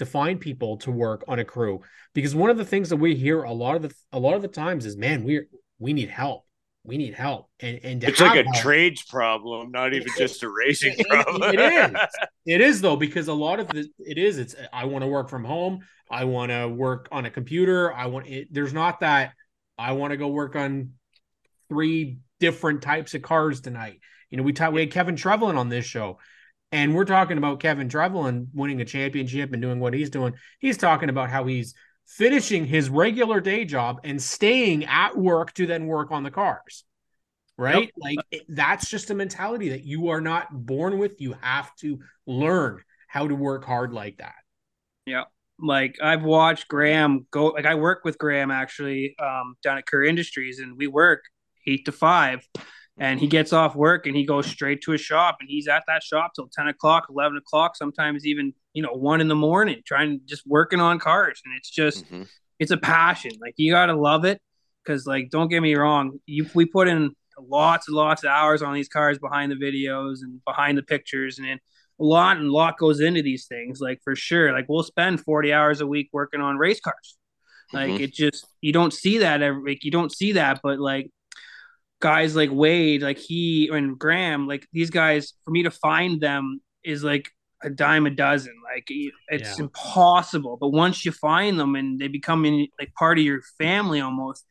[0.00, 1.82] to find people to work on a crew.
[2.14, 4.42] Because one of the things that we hear a lot of the a lot of
[4.42, 5.42] the times is man we
[5.78, 6.46] we need help.
[6.84, 7.50] We need help.
[7.60, 11.54] And and it's like a help, trades problem not even just a racing it, problem
[11.54, 12.00] it, it is.
[12.46, 15.28] It is though because a lot of the it is it's i want to work
[15.28, 15.80] from home.
[16.10, 17.92] I want to work on a computer.
[17.92, 19.34] I want it there's not that
[19.78, 20.92] i want to go work on
[21.68, 24.00] three different types of cars tonight.
[24.30, 26.18] You know we talked we had kevin trevelyan on this show
[26.72, 30.76] and we're talking about kevin trevelyan winning a championship and doing what he's doing he's
[30.76, 31.74] talking about how he's
[32.10, 36.84] finishing his regular day job and staying at work to then work on the cars.
[37.56, 37.84] Right?
[37.84, 37.90] Yep.
[37.98, 41.20] Like it, that's just a mentality that you are not born with.
[41.20, 44.34] You have to learn how to work hard like that.
[45.06, 45.24] Yeah.
[45.58, 50.04] Like I've watched Graham go like I work with Graham actually um, down at Kerr
[50.04, 51.22] Industries and we work
[51.66, 52.48] eight to five
[53.00, 55.82] and he gets off work and he goes straight to his shop and he's at
[55.88, 59.80] that shop till 10 o'clock 11 o'clock sometimes even you know one in the morning
[59.84, 62.22] trying just working on cars and it's just mm-hmm.
[62.60, 64.40] it's a passion like you gotta love it
[64.84, 67.10] because like don't get me wrong you we put in
[67.48, 71.38] lots and lots of hours on these cars behind the videos and behind the pictures
[71.38, 71.58] and a
[72.04, 75.52] lot and a lot goes into these things like for sure like we'll spend 40
[75.52, 77.16] hours a week working on race cars
[77.72, 78.04] like mm-hmm.
[78.04, 81.10] it just you don't see that every like you don't see that but like
[82.00, 86.60] guys like Wade, like he and Graham, like these guys, for me to find them
[86.82, 87.30] is like
[87.62, 88.54] a dime a dozen.
[88.64, 89.64] Like it's yeah.
[89.64, 90.56] impossible.
[90.60, 94.44] But once you find them and they become in, like part of your family almost,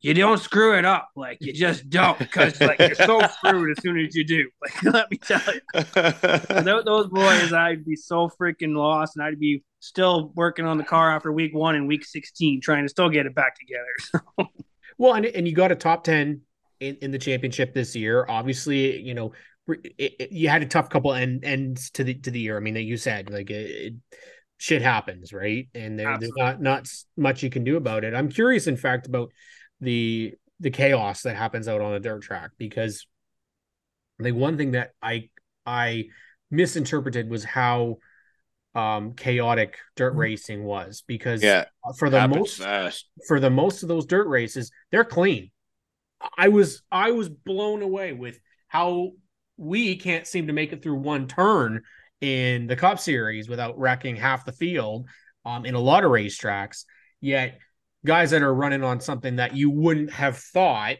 [0.00, 1.08] you don't screw it up.
[1.14, 4.48] Like you just don't, because like you're so screwed as soon as you do.
[4.60, 9.38] Like let me tell you, Without those boys, I'd be so freaking lost, and I'd
[9.38, 13.08] be still working on the car after week one and week sixteen, trying to still
[13.08, 13.94] get it back together.
[14.38, 14.48] So.
[14.98, 16.42] well, and and you got a top ten
[16.82, 18.26] in, in the championship this year.
[18.28, 19.32] Obviously, you know,
[19.68, 22.56] it, it, you had a tough couple end, ends to the to the year.
[22.56, 23.94] I mean, that you said like it,
[24.58, 25.68] shit happens, right?
[25.74, 28.14] And there, there's not not much you can do about it.
[28.14, 29.30] I'm curious, in fact, about
[29.80, 33.06] the the chaos that happens out on a dirt track because
[34.20, 35.30] I think one thing that I
[35.66, 36.06] I
[36.50, 37.98] misinterpreted was how
[38.74, 40.20] um chaotic dirt mm-hmm.
[40.20, 41.64] racing was because yeah
[41.98, 43.06] for the most fast.
[43.28, 45.50] for the most of those dirt races they're clean
[46.36, 49.12] I was I was blown away with how
[49.56, 51.82] we can't seem to make it through one turn
[52.20, 55.08] in the Cup Series without wrecking half the field
[55.44, 56.84] um, in a lot of racetracks.
[57.20, 57.58] Yet,
[58.04, 60.96] guys that are running on something that you wouldn't have thought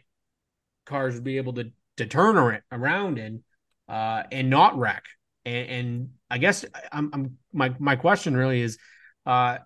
[0.85, 3.43] cars would be able to to turn around in
[3.87, 5.03] uh, and not wreck.
[5.45, 8.77] And, and I guess I'm, I'm, my my question really is
[9.25, 9.57] uh,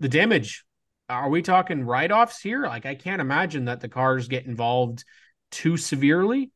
[0.00, 0.64] the damage
[1.12, 2.62] are we talking write-offs here?
[2.62, 5.04] Like I can't imagine that the cars get involved
[5.50, 6.50] too severely.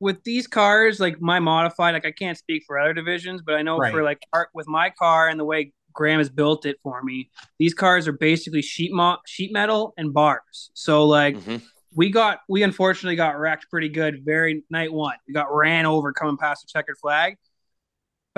[0.00, 3.62] With these cars, like my modified, like I can't speak for other divisions, but I
[3.62, 3.92] know right.
[3.92, 4.20] for like
[4.54, 8.12] with my car and the way Graham has built it for me, these cars are
[8.12, 10.70] basically sheet mo- sheet metal and bars.
[10.74, 11.56] So like mm-hmm.
[11.94, 15.16] we got we unfortunately got wrecked pretty good very night one.
[15.26, 17.36] We got ran over coming past the checkered flag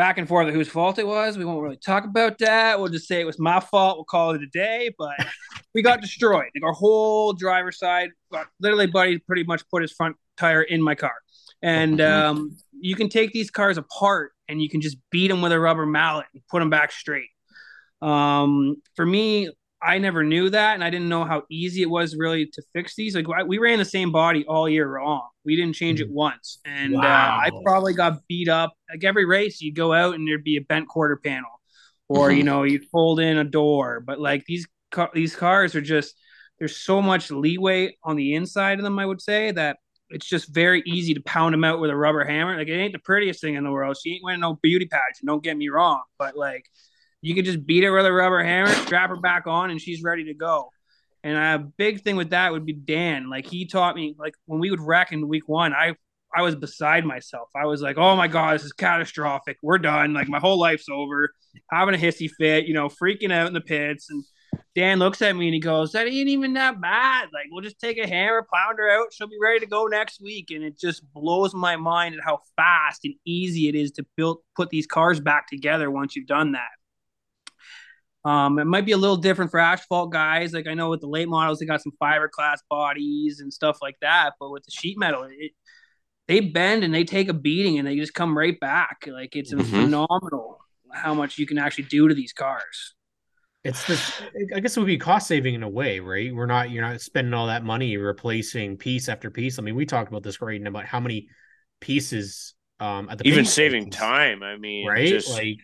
[0.00, 1.36] back and forth of whose fault it was.
[1.36, 2.80] We won't really talk about that.
[2.80, 3.98] We'll just say it was my fault.
[3.98, 4.94] We'll call it a day.
[4.96, 5.12] But
[5.74, 6.48] we got destroyed.
[6.54, 8.08] Like our whole driver's side,
[8.60, 11.12] literally, Buddy pretty much put his front tire in my car.
[11.60, 12.28] And mm-hmm.
[12.30, 15.60] um, you can take these cars apart and you can just beat them with a
[15.60, 17.28] rubber mallet and put them back straight.
[18.00, 19.50] Um, for me,
[19.82, 22.94] I never knew that, and I didn't know how easy it was really to fix
[22.96, 23.14] these.
[23.14, 25.28] Like we ran the same body all year long.
[25.44, 26.14] We didn't change it mm.
[26.14, 27.02] once, and wow.
[27.02, 28.74] uh, I probably got beat up.
[28.90, 31.50] Like every race, you'd go out and there'd be a bent quarter panel,
[32.08, 32.38] or mm-hmm.
[32.38, 34.00] you know, you'd fold in a door.
[34.00, 34.66] But like these
[35.14, 36.14] these cars are just
[36.58, 38.98] there's so much leeway on the inside of them.
[38.98, 39.78] I would say that
[40.10, 42.56] it's just very easy to pound them out with a rubber hammer.
[42.56, 43.96] Like it ain't the prettiest thing in the world.
[43.96, 45.26] She ain't winning no beauty pageant.
[45.26, 46.66] Don't get me wrong, but like
[47.22, 50.02] you could just beat her with a rubber hammer, strap her back on, and she's
[50.02, 50.70] ready to go.
[51.22, 53.28] And a big thing with that would be Dan.
[53.28, 55.94] Like he taught me, like when we would wreck in week one, I
[56.34, 57.48] I was beside myself.
[57.56, 59.58] I was like, oh my God, this is catastrophic.
[59.62, 60.14] We're done.
[60.14, 61.30] Like my whole life's over.
[61.70, 64.08] Having a hissy fit, you know, freaking out in the pits.
[64.08, 64.24] And
[64.76, 67.28] Dan looks at me and he goes, That ain't even that bad.
[67.34, 69.12] Like, we'll just take a hammer, pound her out.
[69.12, 70.50] She'll be ready to go next week.
[70.50, 74.38] And it just blows my mind at how fast and easy it is to build
[74.54, 76.68] put these cars back together once you've done that.
[78.24, 80.52] Um, it might be a little different for asphalt guys.
[80.52, 83.96] Like I know with the late models, they got some fiberglass bodies and stuff like
[84.02, 84.34] that.
[84.38, 85.52] But with the sheet metal, it,
[86.28, 89.06] they bend and they take a beating and they just come right back.
[89.06, 89.62] Like it's mm-hmm.
[89.62, 90.58] phenomenal
[90.92, 92.94] how much you can actually do to these cars.
[93.62, 94.22] It's this.
[94.54, 96.34] I guess it would be cost saving in a way, right?
[96.34, 99.58] We're not you're not spending all that money replacing piece after piece.
[99.58, 101.28] I mean, we talked about this right about how many
[101.80, 104.42] pieces um at the even saving time.
[104.42, 105.08] I mean, right?
[105.08, 105.30] Just...
[105.30, 105.58] Like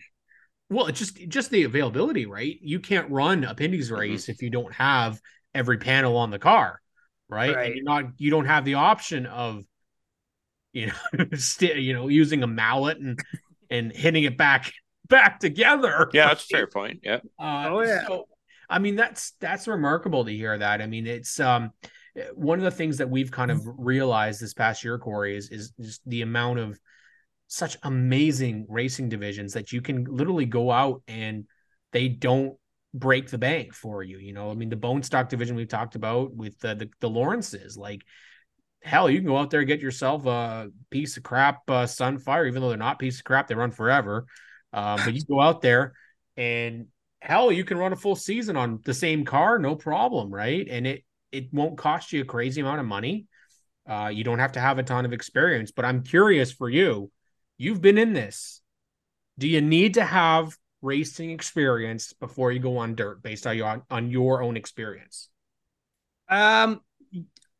[0.69, 2.57] Well, it's just just the availability, right?
[2.61, 3.99] You can't run a Pinty's Mm-hmm.
[3.99, 5.19] race if you don't have
[5.53, 6.81] every panel on the car,
[7.29, 7.55] right?
[7.55, 7.65] Right.
[7.67, 9.63] And you're not you don't have the option of
[10.73, 13.19] you know st- you know using a mallet and
[13.69, 14.71] and hitting it back
[15.09, 16.09] back together.
[16.13, 16.99] Yeah, that's a fair point.
[17.03, 17.19] Yeah.
[17.39, 18.05] Uh, Oh, yeah.
[18.07, 18.27] So,
[18.69, 20.81] I mean, that's that's remarkable to hear that.
[20.81, 21.71] I mean, it's um
[22.33, 25.71] one of the things that we've kind of realized this past year, Corey, is is
[25.79, 26.79] just the amount of
[27.47, 31.45] such amazing racing divisions that you can literally go out and
[31.93, 32.57] they don't
[32.93, 34.17] break the bank for you.
[34.17, 37.09] You know, I mean, the bone stock division we've talked about with the the, the
[37.09, 38.03] Lawrences, like
[38.83, 42.47] hell, you can go out there and get yourself a piece of crap uh, Sunfire,
[42.47, 44.25] even though they're not piece of crap, they run forever.
[44.73, 45.93] Um, but you go out there
[46.35, 46.87] and
[47.21, 50.67] hell, you can run a full season on the same car, no problem, right?
[50.69, 53.25] And it it won't cost you a crazy amount of money.
[53.87, 55.71] Uh, you don't have to have a ton of experience.
[55.71, 57.11] But I'm curious for you.
[57.57, 58.61] You've been in this.
[59.37, 63.83] Do you need to have racing experience before you go on dirt, based on your
[63.89, 65.29] on your own experience?
[66.29, 66.81] Um,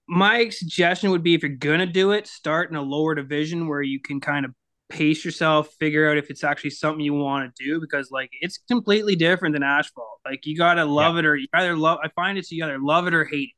[0.08, 3.82] my suggestion would be if you're gonna do it, start in a lower division where
[3.82, 4.52] you can kind of
[4.90, 8.60] pace yourself, figure out if it's actually something you want to do because like it's
[8.70, 10.20] completely different than asphalt.
[10.26, 12.00] Like you gotta love it or you either love.
[12.04, 13.57] I find it's you either love it or hate it.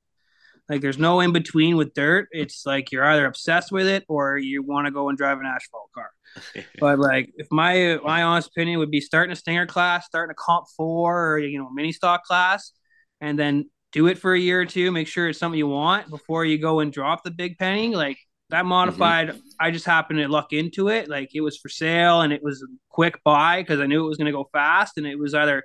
[0.70, 2.30] Like there's no in between with dirt.
[2.32, 5.46] It's like you're either obsessed with it or you want to go and drive an
[5.46, 6.12] asphalt car.
[6.80, 10.36] But like, if my my honest opinion would be starting a stinger class, starting a
[10.36, 12.72] comp four or you know mini stock class,
[13.20, 14.92] and then do it for a year or two.
[14.92, 17.96] Make sure it's something you want before you go and drop the big penny.
[17.96, 18.20] Like
[18.52, 18.70] that mm-hmm.
[18.70, 21.10] modified, I just happened to luck into it.
[21.10, 24.08] Like it was for sale and it was a quick buy because I knew it
[24.08, 25.64] was going to go fast, and it was either.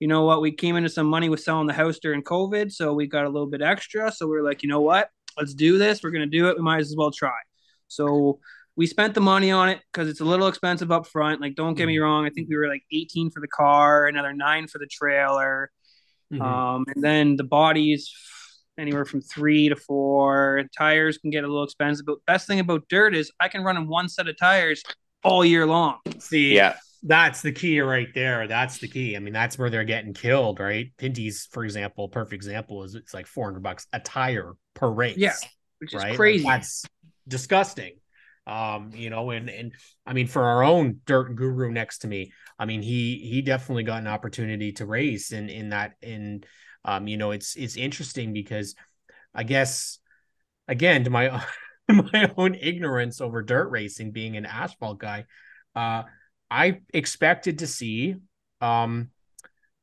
[0.00, 0.40] You know what?
[0.40, 3.28] We came into some money with selling the house during COVID, so we got a
[3.28, 4.10] little bit extra.
[4.10, 5.10] So we were like, you know what?
[5.38, 6.02] Let's do this.
[6.02, 6.56] We're gonna do it.
[6.56, 7.36] We might as well try.
[7.88, 8.40] So
[8.76, 11.40] we spent the money on it because it's a little expensive up front.
[11.40, 12.24] Like, don't get me wrong.
[12.24, 15.70] I think we were like 18 for the car, another nine for the trailer.
[16.32, 16.40] Mhm.
[16.40, 18.10] Um, and then the bodies
[18.78, 20.64] anywhere from three to four.
[20.76, 22.06] Tires can get a little expensive.
[22.06, 24.82] But best thing about dirt is I can run in one set of tires
[25.22, 25.98] all year long.
[26.18, 26.76] See, Yeah.
[27.02, 28.46] That's the key right there.
[28.46, 29.16] That's the key.
[29.16, 30.90] I mean, that's where they're getting killed, right?
[30.98, 35.16] Pinty's, for example, perfect example is it's like 400 bucks a tire per race.
[35.16, 35.34] Yeah,
[35.78, 36.10] Which is right?
[36.10, 36.44] Like, crazy.
[36.44, 36.84] that's
[37.26, 37.94] disgusting.
[38.46, 39.72] Um, you know, and and
[40.06, 43.84] I mean, for our own dirt guru next to me, I mean, he he definitely
[43.84, 46.44] got an opportunity to race in in that in
[46.84, 48.74] um, you know, it's it's interesting because
[49.34, 49.98] I guess
[50.68, 51.44] again to my
[51.88, 55.24] my own ignorance over dirt racing being an asphalt guy,
[55.74, 56.02] uh
[56.50, 58.16] I expected to see
[58.60, 59.10] um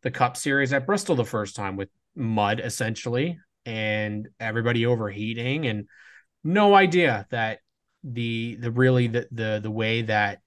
[0.04, 5.88] the cup series at Bristol the first time with mud essentially and everybody overheating and
[6.44, 7.60] no idea that
[8.04, 10.40] the the really the the the way that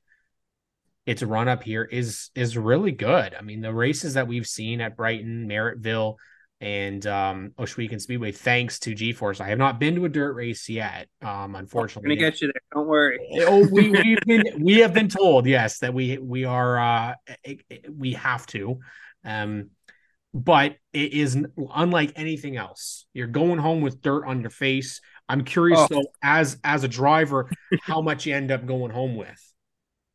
[1.06, 3.35] it's run up here is is really good.
[3.35, 6.16] I mean, the races that we've seen at Brighton, Merrittville,
[6.61, 9.40] and um Ohsweken Speedway, thanks to GeForce.
[9.40, 11.09] I have not been to a dirt race yet.
[11.23, 12.62] Um, I'm gonna get you there.
[12.75, 13.18] Don't worry.
[13.40, 17.62] Oh, we we've been we have been told yes that we we are uh it-
[17.70, 18.79] it- we have to,
[19.25, 19.70] um,
[20.35, 21.37] but it is
[21.75, 23.07] unlike anything else.
[23.14, 25.01] You're going home with dirt on your face.
[25.29, 25.87] I'm curious Oh.
[25.88, 27.49] though, as as a driver,
[27.83, 29.40] how much you end up going home with.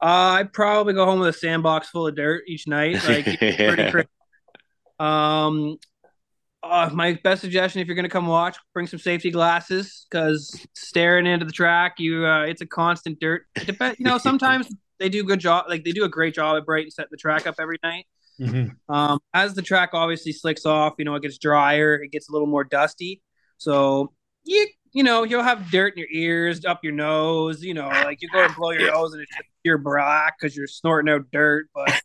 [0.02, 3.02] Uh, I'd probably go home with a sandbox full of dirt each night.
[3.08, 4.08] Like pretty crazy.
[5.00, 5.78] Um,
[6.70, 11.28] uh, my best suggestion if you're gonna come watch, bring some safety glasses because staring
[11.28, 13.46] into the track, you uh, it's a constant dirt.
[13.56, 14.18] It depends, you know.
[14.18, 14.68] Sometimes
[15.00, 17.18] they do a good job, like they do a great job at Brighton setting the
[17.18, 18.06] track up every night.
[18.90, 22.32] Um, as the track obviously slicks off, you know, it gets drier, it gets a
[22.32, 23.22] little more dusty.
[23.58, 27.88] So you you know, you'll have dirt in your ears, up your nose, you know,
[27.88, 31.26] like you go and blow your nose and it's pure black because you're snorting out
[31.32, 31.68] dirt.
[31.76, 32.02] But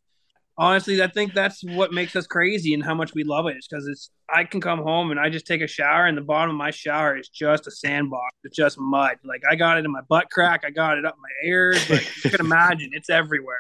[0.61, 3.67] honestly, I think that's what makes us crazy and how much we love it is
[3.67, 6.51] because it's I can come home and I just take a shower and the bottom
[6.51, 8.37] of my shower is just a sandbox.
[8.45, 9.17] It's just mud.
[9.25, 12.03] Like I got it in my butt crack, I got it up my ears, but
[12.25, 13.57] you can imagine it's everywhere.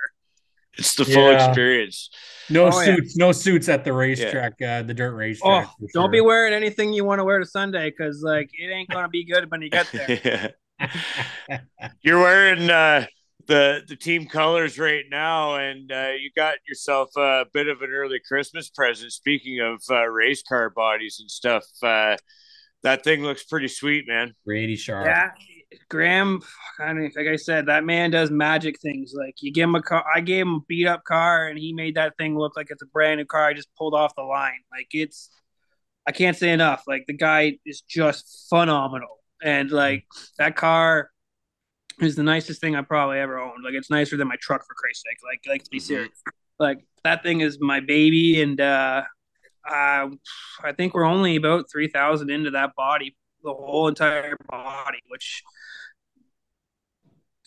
[0.79, 1.49] It's the full Yeah.
[1.49, 2.11] experience.
[2.49, 2.97] No Oh, yeah.
[2.97, 5.67] suits, no suits at the racetrack, uh, the dirt racetrack.
[5.69, 8.67] Oh, for don't be wearing anything you want to wear to Sunday because like it
[8.71, 10.53] ain't gonna be good when you get there.
[12.03, 13.07] You're wearing uh,
[13.51, 17.91] the the team colors right now, and uh, you got yourself a bit of an
[17.91, 19.13] early Christmas present.
[19.13, 22.17] Speaking of uh, race car bodies and stuff, uh,
[22.85, 24.35] that thing looks pretty sweet, man.
[24.47, 25.05] Pretty sharp.
[25.05, 25.31] Yeah,
[25.89, 26.43] Graham.
[26.79, 29.15] I mean, like I said, that man does magic things.
[29.17, 31.73] Like you give him a car, I gave him a beat up car, and he
[31.73, 33.47] made that thing look like it's a brand new car.
[33.47, 34.61] I just pulled off the line.
[34.71, 35.29] Like it's,
[36.07, 36.85] I can't say enough.
[36.87, 40.05] Like the guy is just phenomenal, and like
[40.39, 41.11] that car
[42.03, 43.63] is the nicest thing I probably ever owned.
[43.65, 45.19] Like it's nicer than my truck for Christ's sake.
[45.25, 45.83] Like, like to be Mhm.
[45.83, 46.23] serious.
[46.59, 49.03] like that thing is my baby, and uh,
[49.67, 50.09] uh,
[50.63, 55.43] I think we're only about three thousand into that body, the whole entire body, which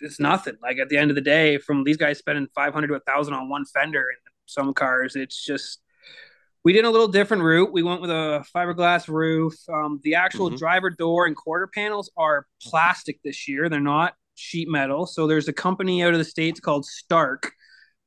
[0.02, 0.56] it's nothing.
[0.62, 3.00] Like at the end of the day, from these guys spending five hundred to a
[3.02, 5.80] thousand on one fender in some cars, it's just
[6.64, 7.74] we did a little different route.
[7.74, 9.54] We went with a fiberglass roof.
[9.70, 10.58] Um, the actual mm-hmm.
[10.58, 13.70] driver door and quarter panels are plastic this year.
[13.70, 15.06] They're not sheet metal.
[15.06, 17.52] So there's a company out of the states called Stark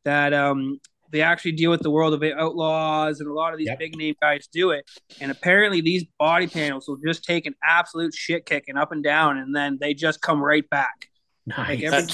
[0.04, 3.68] that um, they actually deal with the world of outlaws and a lot of these
[3.68, 3.78] yep.
[3.78, 4.84] big name guys do it.
[5.20, 9.38] And apparently these body panels will just take an absolute shit kicking up and down,
[9.38, 11.08] and then they just come right back.
[11.46, 11.68] Nice.
[11.68, 12.08] Like every,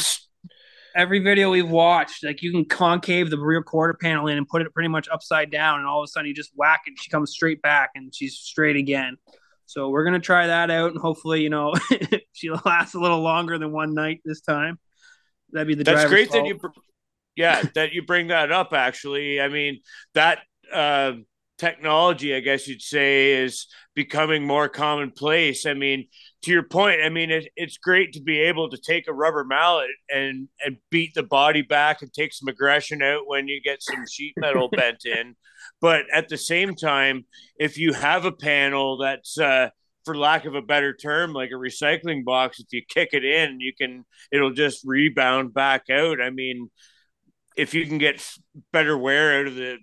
[0.94, 4.62] every video we've watched, like you can concave the rear quarter panel in and put
[4.62, 7.10] it pretty much upside down, and all of a sudden you just whack it, she
[7.10, 9.16] comes straight back, and she's straight again.
[9.72, 11.74] So we're gonna try that out, and hopefully, you know,
[12.32, 14.78] she'll last a little longer than one night this time.
[15.50, 15.84] That'd be the.
[15.84, 16.44] That's great fault.
[16.44, 16.60] that you,
[17.36, 18.72] yeah, that you bring that up.
[18.72, 19.80] Actually, I mean
[20.14, 20.40] that.
[20.72, 21.12] Uh,
[21.58, 25.64] technology, I guess you'd say, is becoming more commonplace.
[25.64, 26.08] I mean,
[26.42, 29.44] to your point, I mean, it, it's great to be able to take a rubber
[29.44, 33.82] mallet and and beat the body back and take some aggression out when you get
[33.82, 35.36] some sheet metal bent in.
[35.80, 37.26] But at the same time,
[37.58, 39.70] if you have a panel that's uh,
[40.04, 43.60] for lack of a better term, like a recycling box, if you kick it in,
[43.60, 46.20] you can it'll just rebound back out.
[46.20, 46.70] I mean,
[47.56, 48.26] if you can get
[48.72, 49.78] better wear out of the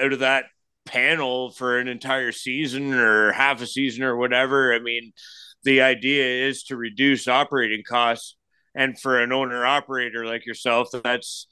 [0.00, 0.46] out of that
[0.88, 4.72] panel for an entire season or half a season or whatever.
[4.72, 5.12] I mean,
[5.64, 8.36] the idea is to reduce operating costs.
[8.74, 11.46] And for an owner operator like yourself, that's,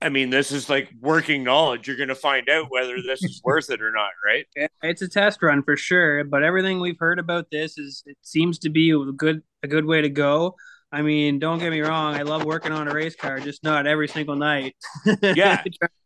[0.00, 1.88] I mean, this is like working knowledge.
[1.88, 4.46] You're going to find out whether this is worth it or not, right?
[4.82, 6.24] It's a test run for sure.
[6.24, 9.84] But everything we've heard about this is, it seems to be a good, a good
[9.84, 10.56] way to go.
[10.92, 12.14] I mean, don't get me wrong.
[12.14, 14.74] I love working on a race car, just not every single night.
[15.22, 15.62] Yeah.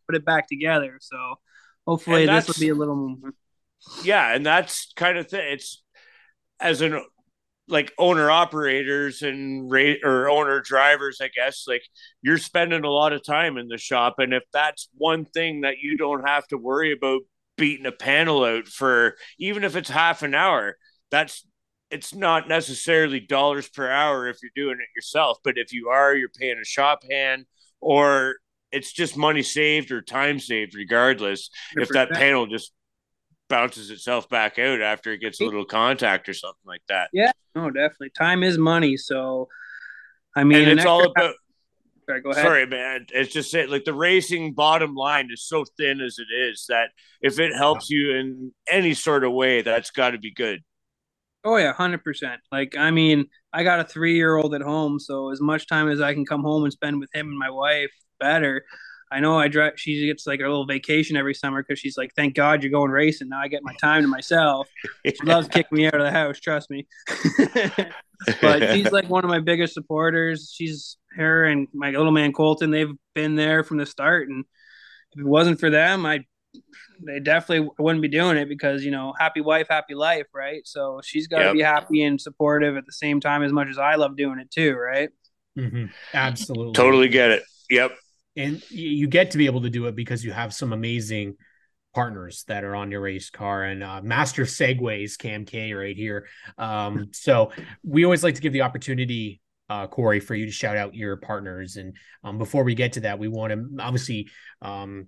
[0.07, 0.97] put it back together.
[1.01, 1.17] So,
[1.87, 3.17] hopefully this will be a little
[4.03, 5.83] yeah and that's kind of thing it's
[6.59, 7.03] as an
[7.67, 11.81] like owner operators and rate or owner drivers i guess like
[12.21, 15.79] you're spending a lot of time in the shop and if that's one thing that
[15.81, 17.21] you don't have to worry about
[17.57, 20.75] beating a panel out for even if it's half an hour
[21.09, 21.47] that's
[21.89, 26.15] it's not necessarily dollars per hour if you're doing it yourself but if you are
[26.15, 27.45] you're paying a shop hand
[27.81, 28.35] or
[28.75, 31.49] it's just money saved or time saved, regardless.
[31.77, 31.81] 100%.
[31.81, 32.73] If that panel just
[33.49, 37.09] bounces itself back out after it gets a little contact or something like that.
[37.13, 38.11] Yeah, no, definitely.
[38.11, 38.97] Time is money.
[38.97, 39.47] So,
[40.35, 41.35] I mean, and it's all about.
[42.07, 42.43] Sorry, go ahead.
[42.43, 43.07] Sorry, man.
[43.13, 43.69] It's just it.
[43.69, 47.89] Like the racing bottom line is so thin as it is that if it helps
[47.89, 50.61] you in any sort of way, that's got to be good.
[51.43, 52.41] Oh yeah, hundred percent.
[52.51, 55.89] Like I mean, I got a three year old at home, so as much time
[55.89, 58.65] as I can come home and spend with him and my wife, better.
[59.15, 59.79] I know I drive.
[59.79, 62.91] She gets like a little vacation every summer because she's like, "Thank God you're going
[62.91, 64.67] racing." Now I get my time to myself.
[65.05, 66.39] She loves kicking me out of the house.
[66.39, 66.85] Trust me.
[68.41, 70.51] but she's like one of my biggest supporters.
[70.53, 72.71] She's her and my little man Colton.
[72.71, 74.43] They've been there from the start, and
[75.13, 76.25] if it wasn't for them, I
[77.05, 80.61] they definitely wouldn't be doing it because you know, happy wife, happy life, right?
[80.65, 81.53] So she's got to yep.
[81.53, 84.51] be happy and supportive at the same time as much as I love doing it
[84.51, 85.09] too, right?
[85.57, 85.85] Mm-hmm.
[86.13, 87.43] Absolutely, totally get it.
[87.69, 87.95] Yep
[88.35, 91.35] and you get to be able to do it because you have some amazing
[91.93, 96.27] partners that are on your race car and uh, master segways cam k right here.
[96.57, 97.51] Um, so
[97.83, 101.17] we always like to give the opportunity uh, corey for you to shout out your
[101.17, 101.77] partners.
[101.77, 104.29] And um, before we get to that we want to obviously
[104.61, 105.07] um,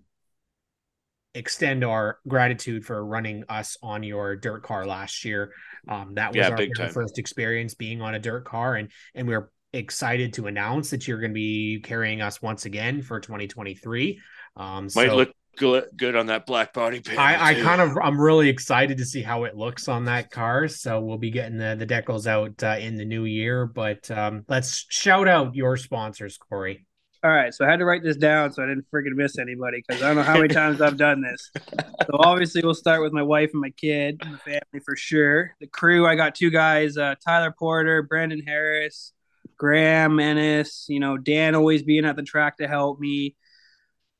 [1.36, 5.52] extend our gratitude for running us on your dirt car last year.
[5.88, 9.36] Um, that was yeah, our first experience being on a dirt car and and we
[9.36, 14.20] are excited to announce that you're going to be carrying us once again for 2023.
[14.56, 17.20] Um, Might so look good on that black body panel.
[17.20, 20.68] I, I, kind of I'm really excited to see how it looks on that car.
[20.68, 23.66] So we'll be getting the the decals out uh, in the new year.
[23.66, 26.86] But um, let's shout out your sponsors, Corey.
[27.24, 29.84] All right, so I had to write this down so I didn't freaking miss anybody
[29.86, 31.52] because I don't know how many times I've done this.
[32.06, 35.56] So obviously we'll start with my wife and my kid, and the family for sure.
[35.60, 39.14] The crew, I got two guys, uh, Tyler Porter, Brandon Harris,
[39.58, 43.36] Graham Ennis, you know, Dan always being at the track to help me.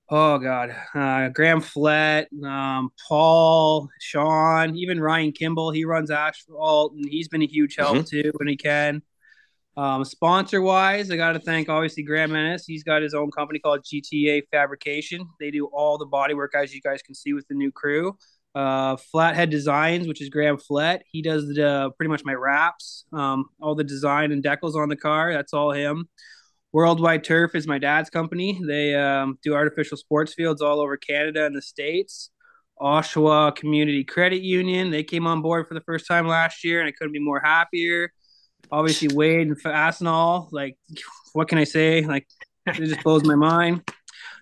[0.10, 5.72] Oh God, uh, Graham Flett, um, Paul, Sean, even Ryan Kimball.
[5.72, 8.22] He runs asphalt, and he's been a huge help mm-hmm.
[8.22, 9.02] too when he can.
[9.76, 12.66] Um, sponsor wise, I got to thank obviously Graham Ennis.
[12.66, 15.28] He's got his own company called GTA Fabrication.
[15.40, 18.18] They do all the bodywork as you guys can see with the new crew
[18.58, 21.04] uh, Flathead Designs, which is Graham Flett.
[21.12, 24.96] He does the pretty much my wraps, um, all the design and decals on the
[24.96, 25.32] car.
[25.32, 26.10] That's all him.
[26.74, 28.60] Worldwide Turf is my dad's company.
[28.66, 32.32] They um, do artificial sports fields all over Canada and the States.
[32.82, 36.88] Oshawa Community Credit Union, they came on board for the first time last year, and
[36.88, 38.12] I couldn't be more happier.
[38.72, 40.78] Obviously, Wade and Fastenal, like,
[41.34, 42.02] what can I say?
[42.02, 42.28] Like,
[42.66, 43.84] it just blows my mind.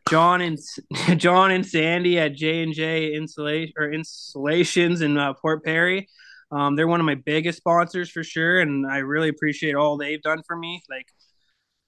[0.09, 0.59] John and
[1.19, 6.07] John and Sandy at J and J Insulation or Installations in uh, Port Perry.
[6.51, 10.21] Um, they're one of my biggest sponsors for sure, and I really appreciate all they've
[10.21, 10.83] done for me.
[10.89, 11.07] Like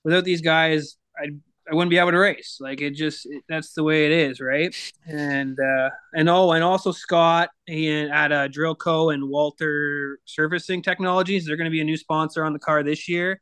[0.03, 1.29] without these guys, I
[1.69, 2.57] I wouldn't be able to race.
[2.59, 4.75] Like it just it, that's the way it is, right?
[5.05, 10.81] And uh, and oh, and also Scott and at uh, Drill Co and Walter Servicing
[10.81, 13.41] Technologies, they're going to be a new sponsor on the car this year.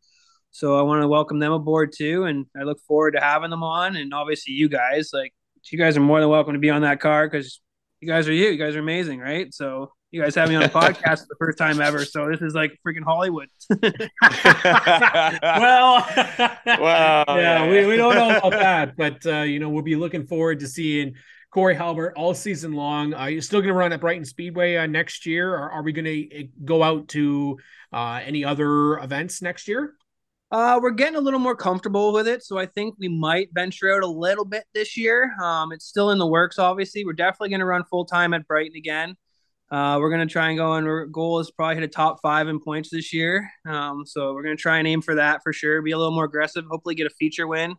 [0.56, 3.62] So I want to welcome them aboard too, and I look forward to having them
[3.62, 3.98] on.
[3.98, 5.34] And obviously, you guys, like
[5.70, 7.60] you guys are more than welcome to be on that car because
[8.00, 8.48] you guys are you.
[8.48, 9.54] You guys are amazing, right?
[9.54, 12.06] So you guys have me on a podcast for the first time ever.
[12.06, 13.50] So this is like freaking Hollywood.
[15.44, 16.08] well,
[16.66, 20.26] well, yeah, we, we don't know about that, but uh, you know, we'll be looking
[20.26, 21.16] forward to seeing
[21.52, 23.14] Corey Halbert all season long.
[23.14, 25.92] Are you still going to run at Brighton Speedway uh, next year, or are we
[25.92, 27.60] going to eh, go out to
[27.92, 29.96] uh, any other events next year?
[30.56, 33.94] Uh, we're getting a little more comfortable with it, so I think we might venture
[33.94, 35.36] out a little bit this year.
[35.44, 37.04] Um, it's still in the works, obviously.
[37.04, 39.18] We're definitely going to run full time at Brighton again.
[39.70, 42.22] Uh, we're going to try and go and our goal is probably hit a top
[42.22, 43.52] five in points this year.
[43.68, 45.82] Um, so we're going to try and aim for that for sure.
[45.82, 46.64] Be a little more aggressive.
[46.70, 47.76] Hopefully, get a feature win.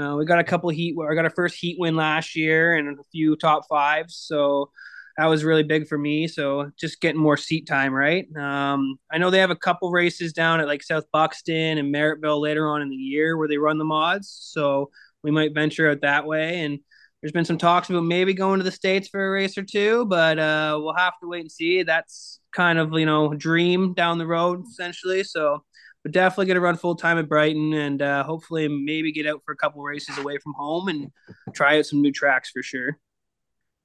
[0.00, 0.96] Uh, we got a couple heat.
[0.98, 4.16] I got our first heat win last year and a few top fives.
[4.16, 4.70] So
[5.16, 6.28] that was really big for me.
[6.28, 8.26] So just getting more seat time, right?
[8.36, 12.40] Um, I know they have a couple races down at like South Buxton and Merrittville
[12.40, 14.28] later on in the year where they run the mods.
[14.28, 14.90] So
[15.22, 16.60] we might venture out that way.
[16.60, 16.78] And
[17.20, 20.04] there's been some talks about maybe going to the states for a race or two,
[20.04, 21.82] but uh, we'll have to wait and see.
[21.82, 25.24] That's kind of you know dream down the road essentially.
[25.24, 25.64] So
[26.04, 29.42] we're definitely going to run full time at Brighton and uh, hopefully maybe get out
[29.44, 31.10] for a couple races away from home and
[31.54, 32.98] try out some new tracks for sure.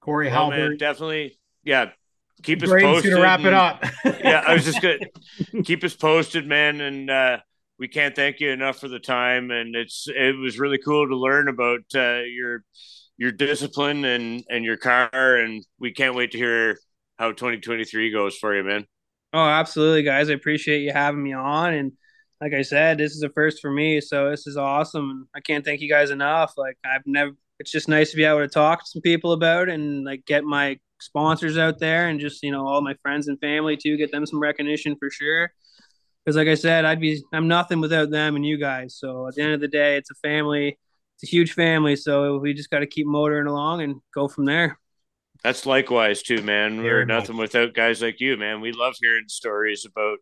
[0.01, 1.91] Corey well, Halbert, man, definitely, yeah.
[2.43, 3.11] Keep us posted.
[3.11, 3.83] To wrap it up.
[4.05, 4.97] yeah, I was just gonna
[5.63, 7.37] keep us posted, man, and uh,
[7.77, 9.51] we can't thank you enough for the time.
[9.51, 12.63] And it's it was really cool to learn about uh, your
[13.17, 16.79] your discipline and and your car, and we can't wait to hear
[17.19, 18.87] how 2023 goes for you, man.
[19.33, 20.29] Oh, absolutely, guys.
[20.29, 21.91] I appreciate you having me on, and
[22.41, 25.27] like I said, this is a first for me, so this is awesome.
[25.35, 26.53] I can't thank you guys enough.
[26.57, 29.69] Like I've never it's just nice to be able to talk to some people about
[29.69, 33.27] it and like get my sponsors out there and just you know all my friends
[33.27, 35.51] and family too get them some recognition for sure.
[36.25, 38.97] Because like i said i'd be i'm nothing without them and you guys.
[38.97, 40.77] So at the end of the day it's a family
[41.15, 41.95] it's a huge family.
[41.95, 44.79] So we just got to keep motoring along and go from there.
[45.43, 46.81] That's likewise too man.
[46.81, 48.59] We're nothing without guys like you man.
[48.59, 50.17] We love hearing stories about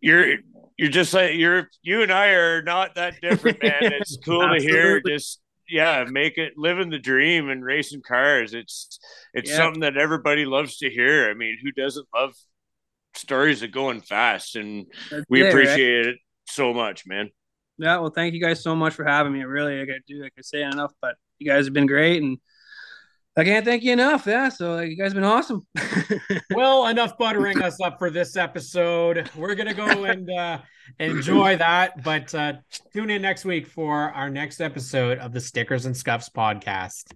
[0.00, 0.38] you're
[0.76, 3.92] you're just like you're you and i are not that different man.
[3.94, 8.54] It's cool to hear just yeah, make it living the dream and racing cars.
[8.54, 8.98] It's
[9.34, 9.56] it's yeah.
[9.56, 11.30] something that everybody loves to hear.
[11.30, 12.34] I mean, who doesn't love
[13.14, 14.56] stories of going fast?
[14.56, 16.14] And That's we it, appreciate right?
[16.14, 17.30] it so much, man.
[17.78, 19.44] Yeah, well, thank you guys so much for having me.
[19.44, 22.22] Really, I got to do like I say enough, but you guys have been great
[22.22, 22.38] and
[23.38, 24.26] I can't thank you enough.
[24.26, 24.48] Yeah.
[24.48, 25.66] So you guys have been awesome.
[26.54, 29.30] well, enough buttering us up for this episode.
[29.36, 30.58] We're to go and uh,
[30.98, 32.02] enjoy that.
[32.02, 32.54] But uh,
[32.94, 37.12] tune in next week for our next episode of the Stickers and Scuffs podcast.